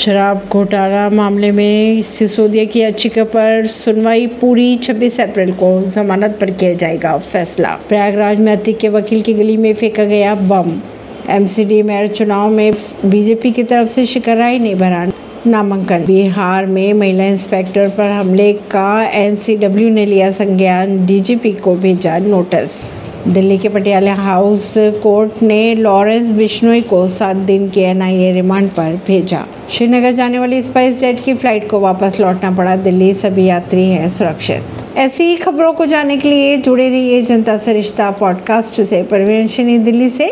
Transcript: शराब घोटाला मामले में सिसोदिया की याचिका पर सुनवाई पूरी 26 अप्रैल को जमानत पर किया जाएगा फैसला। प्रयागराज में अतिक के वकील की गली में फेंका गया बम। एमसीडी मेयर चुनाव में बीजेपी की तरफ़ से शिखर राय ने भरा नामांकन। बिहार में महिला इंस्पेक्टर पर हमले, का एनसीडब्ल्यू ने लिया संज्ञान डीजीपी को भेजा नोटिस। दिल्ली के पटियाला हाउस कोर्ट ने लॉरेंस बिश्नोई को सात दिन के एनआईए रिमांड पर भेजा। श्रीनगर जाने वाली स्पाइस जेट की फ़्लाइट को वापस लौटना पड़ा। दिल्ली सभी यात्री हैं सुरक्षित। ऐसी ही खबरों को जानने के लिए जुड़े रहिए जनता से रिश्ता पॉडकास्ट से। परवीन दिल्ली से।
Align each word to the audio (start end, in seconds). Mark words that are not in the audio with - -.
शराब 0.00 0.42
घोटाला 0.52 1.08
मामले 1.10 1.50
में 1.50 2.02
सिसोदिया 2.02 2.64
की 2.64 2.80
याचिका 2.80 3.24
पर 3.24 3.66
सुनवाई 3.66 4.26
पूरी 4.26 4.78
26 4.78 5.20
अप्रैल 5.20 5.52
को 5.52 5.90
जमानत 5.90 6.38
पर 6.40 6.50
किया 6.50 6.74
जाएगा 6.74 7.18
फैसला। 7.18 7.68
प्रयागराज 7.88 8.38
में 8.38 8.52
अतिक 8.52 8.78
के 8.78 8.88
वकील 8.88 9.22
की 9.22 9.34
गली 9.34 9.56
में 9.56 9.74
फेंका 9.74 10.04
गया 10.04 10.34
बम। 10.34 10.80
एमसीडी 11.30 11.82
मेयर 11.82 12.08
चुनाव 12.08 12.50
में 12.50 12.72
बीजेपी 13.04 13.50
की 13.50 13.62
तरफ़ 13.62 13.88
से 13.88 14.06
शिखर 14.06 14.36
राय 14.36 14.58
ने 14.58 14.74
भरा 14.74 15.12
नामांकन। 15.46 16.04
बिहार 16.04 16.66
में 16.66 16.92
महिला 16.92 17.24
इंस्पेक्टर 17.24 17.88
पर 17.88 18.10
हमले, 18.10 18.52
का 18.52 19.10
एनसीडब्ल्यू 19.14 19.88
ने 19.88 20.06
लिया 20.06 20.30
संज्ञान 20.30 21.06
डीजीपी 21.06 21.52
को 21.52 21.74
भेजा 21.74 22.18
नोटिस। 22.18 22.99
दिल्ली 23.28 23.58
के 23.58 23.68
पटियाला 23.68 24.14
हाउस 24.14 24.74
कोर्ट 24.78 25.42
ने 25.42 25.74
लॉरेंस 25.74 26.30
बिश्नोई 26.30 26.80
को 26.80 27.08
सात 27.08 27.36
दिन 27.36 27.68
के 27.70 27.80
एनआईए 27.80 28.32
रिमांड 28.32 28.70
पर 28.70 29.00
भेजा। 29.06 29.44
श्रीनगर 29.70 30.12
जाने 30.12 30.38
वाली 30.38 30.62
स्पाइस 30.62 30.98
जेट 31.00 31.24
की 31.24 31.34
फ़्लाइट 31.34 31.70
को 31.70 31.80
वापस 31.80 32.16
लौटना 32.20 32.50
पड़ा। 32.50 32.76
दिल्ली 32.76 33.14
सभी 33.14 33.44
यात्री 33.44 33.82
हैं 33.82 34.08
सुरक्षित। 34.08 34.62
ऐसी 34.96 35.24
ही 35.24 35.36
खबरों 35.36 35.72
को 35.72 35.86
जानने 35.86 36.16
के 36.16 36.28
लिए 36.28 36.56
जुड़े 36.56 36.88
रहिए 36.88 37.22
जनता 37.22 37.58
से 37.58 37.72
रिश्ता 37.72 38.10
पॉडकास्ट 38.10 38.82
से। 38.82 39.02
परवीन 39.02 39.84
दिल्ली 39.84 40.08
से। 40.08 40.28